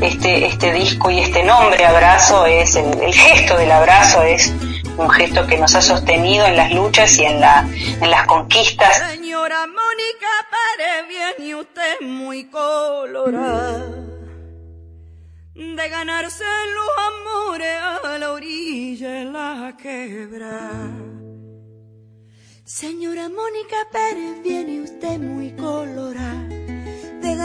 [0.00, 4.52] este, este disco y este nombre abrazo es, el, gesto del abrazo es
[4.96, 7.68] un gesto que nos ha sostenido en las luchas y en, la,
[8.00, 8.98] en las conquistas.
[9.10, 13.84] Señora Mónica Pérez, bien y usted muy colorada
[15.54, 20.70] de ganarse los amores a la orilla de la quebra.
[22.64, 26.27] Señora Mónica Pérez, viene usted muy colorada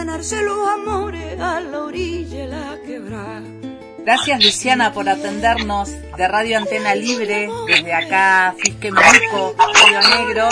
[0.05, 3.62] ganarse los amores a la orilla de la quebra.
[4.05, 10.49] Gracias Luciana por atendernos de Radio Antena Libre, desde acá Fisque México, Río Negro.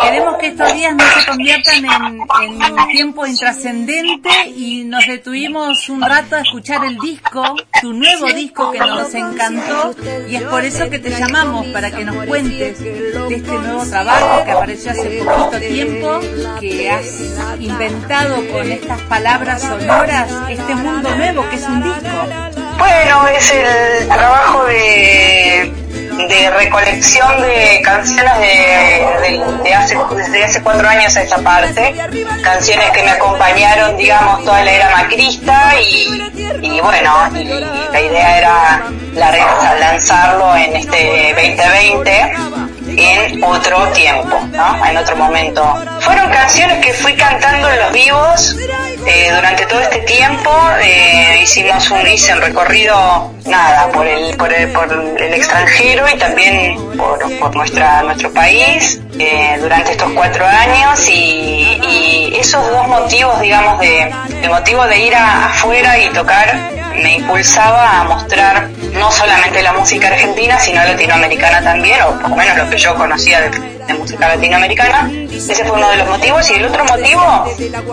[0.00, 6.00] Queremos que estos días no se conviertan en, un tiempo intrascendente y nos detuvimos un
[6.00, 7.42] rato a escuchar el disco,
[7.80, 9.96] tu nuevo disco que nos encantó
[10.28, 14.44] y es por eso que te llamamos para que nos cuentes de este nuevo trabajo
[14.44, 16.20] que apareció hace poquito tiempo,
[16.60, 17.20] que has
[17.58, 22.61] inventado con estas palabras sonoras este mundo nuevo que es un disco.
[22.82, 25.72] Bueno, es el trabajo de,
[26.58, 31.94] recolección de canciones de, hace, desde hace cuatro años a esta parte,
[32.42, 37.30] canciones que me acompañaron, digamos, toda la era macrista y, bueno,
[37.92, 38.82] la idea era
[39.78, 42.32] lanzarlo en este 2020
[42.96, 44.86] en otro tiempo, ¿no?
[44.86, 45.62] en otro momento.
[46.00, 48.41] Fueron canciones que fui cantando en los vivos
[49.06, 50.50] eh, durante todo este tiempo.
[50.82, 56.18] Eh, hicimos un, hice un recorrido, nada, por el, por el, por el extranjero y
[56.18, 62.88] también por, por nuestra, nuestro país eh, durante estos cuatro años y, y, esos dos
[62.88, 69.10] motivos, digamos, de, el motivo de ir afuera y tocar me impulsaba a mostrar no
[69.10, 73.40] solamente la música argentina, sino latinoamericana también, o por lo menos lo que yo conocía
[73.40, 75.10] de, música latinoamericana.
[75.32, 76.50] Ese fue uno de los motivos.
[76.50, 77.44] Y el otro motivo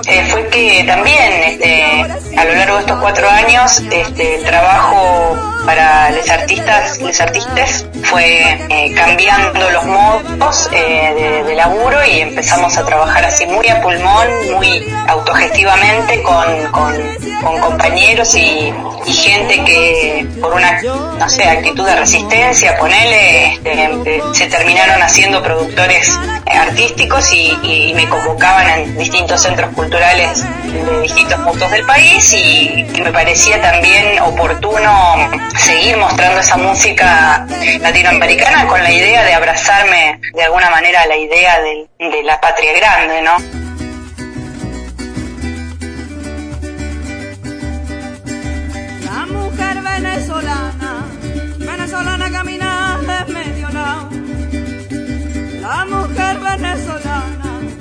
[0.08, 6.10] eh, fue que también este, a lo largo de estos cuatro años este, trabajo para
[6.12, 12.86] los artistas, los artistas fue eh, cambiando los modos eh, de, laburo y empezamos a
[12.86, 18.74] trabajar así muy a pulmón, muy autogestivamente con, con, compañeros y,
[19.06, 26.12] gente que por una, no actitud de resistencia, ponele, este, se terminaron haciendo productores
[26.46, 33.12] artísticos y, me convocaban en distintos centros culturales de distintos puntos del país y, me
[33.12, 35.16] parecía también oportuno
[35.58, 37.48] seguir mostrando esa música
[37.82, 42.40] latinoamericana con la idea de abrazarme de alguna manera a la idea de, de la
[42.42, 43.59] patria grande, ¿no?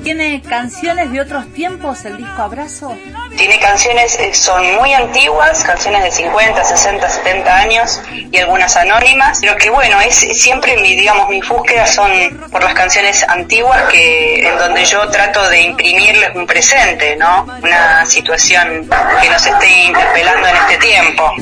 [0.09, 2.97] ¿Tiene canciones de otros tiempos el disco Abrazo?
[3.37, 8.01] Tiene canciones, eh, son muy antiguas, canciones de 50, 60, 70 años
[8.33, 12.11] y algunas anónimas, pero que bueno, es siempre mi, digamos, mis búsquedas son
[12.51, 17.47] por las canciones antiguas que, en donde yo trato de imprimirles un presente, ¿no?
[17.63, 18.89] Una situación
[19.21, 21.35] que nos esté interpelando en este tiempo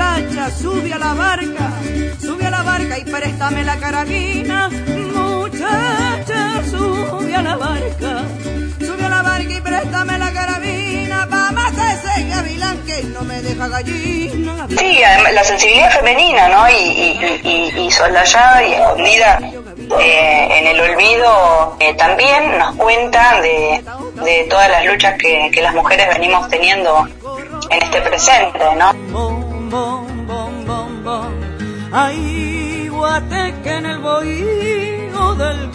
[0.00, 1.72] muchacha, sube a la barca,
[2.20, 4.70] sube a la barca y préstame la carabina.
[5.12, 5.99] Muchacha,
[7.50, 8.24] la barca,
[8.78, 11.26] sube a la barca y préstame la carabina.
[11.26, 14.66] Vamos a ese gavilán que no me deja gallina.
[14.68, 15.00] Sí,
[15.32, 16.70] la sensibilidad femenina, ¿no?
[16.70, 19.40] Y, y, y, y soldallada y escondida
[20.00, 23.82] eh, en el olvido eh, también nos cuenta de,
[24.24, 27.08] de todas las luchas que, que las mujeres venimos teniendo
[27.70, 28.92] en este presente, ¿no?
[33.80, 35.70] en el bohío del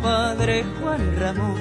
[0.00, 1.60] compadre Juan Ramón.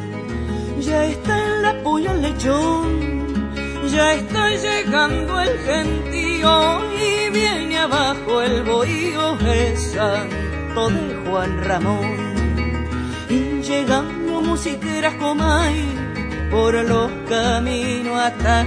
[0.79, 3.51] Ya está en la puya el lechón,
[3.91, 12.17] ya está llegando el gentío y viene abajo el bohío el santo de Juan Ramón.
[13.29, 16.08] Y llegando musiqueras comay
[16.49, 18.65] por los caminos hasta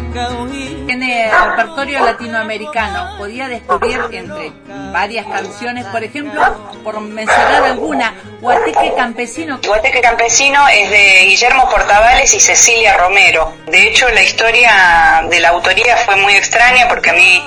[0.86, 3.18] Tiene repertorio latinoamericano.
[3.18, 4.52] Podía descubrir entre
[4.92, 6.40] varias canciones, por ejemplo,
[6.84, 9.58] por mencionar alguna, Guateque Campesino.
[9.66, 13.52] Guateque Campesino es de Guillermo Portavales y Cecilia Romero.
[13.66, 17.42] De hecho, la historia de la autoría fue muy extraña porque a mí,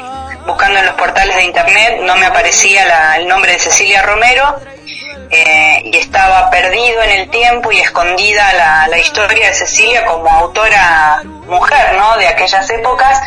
[0.45, 4.55] buscando en los portales de internet, no me aparecía el nombre de Cecilia Romero
[5.83, 11.95] y estaba perdido en el tiempo y escondida la, historia de Cecilia como autora mujer,
[11.97, 12.17] ¿no?
[12.17, 13.21] De aquellas épocas.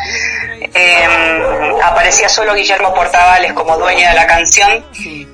[0.73, 1.07] Eh,
[1.83, 4.83] aparecía solo Guillermo Portavales como dueña de la canción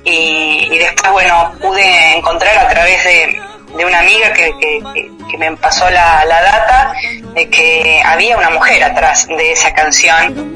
[0.04, 3.40] y, después, bueno, pude encontrar a través de,
[3.76, 6.94] de una amiga que, que, me pasó la, la, data
[7.34, 10.54] de que había una mujer atrás de esa canción.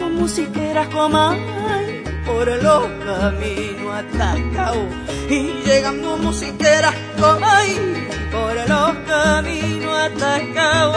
[4.00, 4.86] Atacados
[5.28, 10.96] y llegando musiqueras como ahí por los caminos atacados.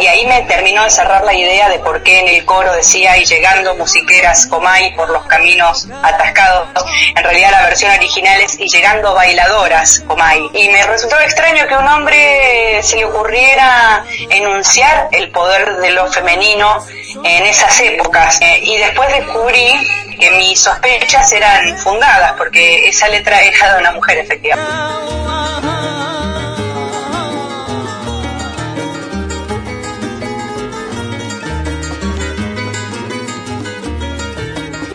[0.00, 3.16] Y ahí me terminó de cerrar la idea de por qué en el coro decía
[3.16, 6.68] y llegando musiqueras Comay por los caminos atascados.
[7.14, 10.50] En realidad la versión original es y llegando bailadoras Comay.
[10.54, 16.10] Y me resultó extraño que un hombre se le ocurriera enunciar el poder de lo
[16.12, 16.84] femenino
[17.24, 18.40] en esas épocas.
[18.40, 19.72] Eh, y después descubrí
[20.18, 25.27] que mis sospechas eran fundadas porque esa letra era de una mujer efectivamente.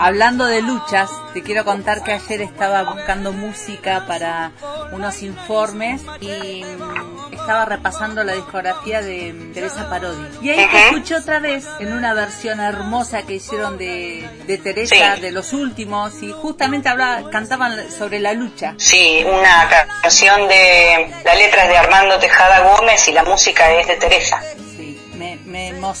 [0.04, 4.52] Hablando de luchas, te quiero contar que ayer estaba buscando música para
[4.92, 10.26] unos informes y mm, estaba repasando la discografía de Teresa Parodi.
[10.42, 14.28] Y ahí te escuché otra vez en una versión hermosa que hicieron de,
[14.62, 18.74] Teresa, de los últimos, y justamente hablaba, cantaban sobre la lucha.
[18.76, 19.70] Sí, una
[20.02, 24.42] canción de, la letra es de Armando Tejada Gómez y la música es de Teresa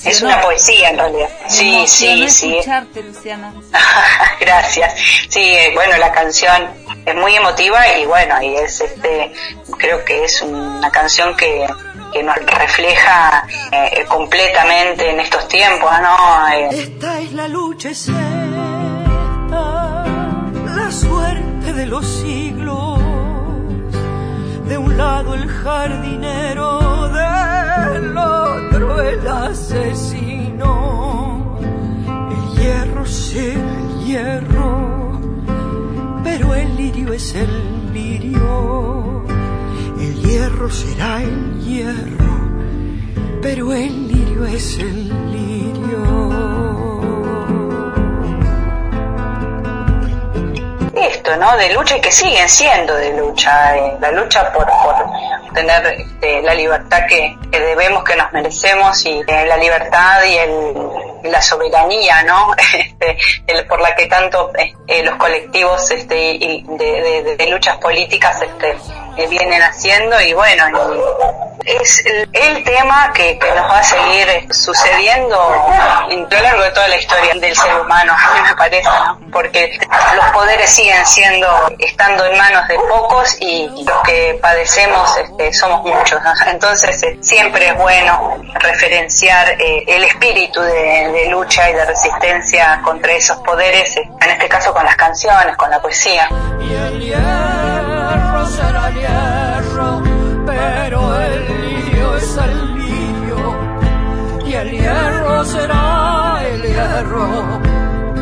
[0.04, 1.28] Es una poesía en realidad.
[1.48, 2.56] Sí, sí, sí.
[2.56, 3.52] escucharte, Luciana.
[4.40, 4.94] Gracias.
[5.28, 6.70] Sí, eh, bueno, la canción
[7.04, 9.32] es muy emotiva y bueno, y es este,
[9.78, 11.66] creo que es una canción que,
[12.12, 16.48] que nos refleja eh, completamente en estos tiempos, ¿no?
[16.48, 18.44] Eh, esta es la lucha, es la
[20.90, 22.98] suerte de los siglos.
[24.68, 26.73] De un lado el jardinero,
[33.36, 35.20] el hierro,
[36.22, 39.24] pero el lirio es el lirio.
[39.98, 42.48] El hierro será el hierro,
[43.42, 46.34] pero el lirio es el lirio.
[50.94, 51.56] esto, ¿no?
[51.56, 54.94] De lucha y que siguen siendo de lucha, eh, la lucha por, por
[55.52, 61.13] tener este, la libertad que, debemos, que nos merecemos y eh, la libertad y el,
[61.24, 62.54] la soberanía, ¿no?
[62.74, 68.76] Este, por la que tanto eh, los colectivos este, y de, de, luchas políticas este,
[69.28, 70.64] vienen haciendo y bueno,
[71.64, 76.88] es el, tema que, que, nos va a seguir sucediendo a lo largo de toda
[76.88, 78.14] la historia del ser humano,
[78.48, 78.88] me parece.
[79.32, 79.78] Porque
[80.16, 85.82] los poderes siguen siendo, estando en manos de pocos y los que padecemos este, somos
[85.82, 86.20] muchos.
[86.46, 93.12] Entonces eh, siempre es bueno referenciar eh, el espíritu de, lucha y de resistencia contra
[93.12, 96.28] esos poderes, en este caso con las canciones, con la poesía.
[98.46, 100.02] Será hierro,
[100.46, 103.38] pero el lirio es el lirio.
[104.46, 107.60] Y el hierro será el hierro,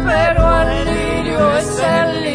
[0.07, 2.32] pero el lirio es el lirio.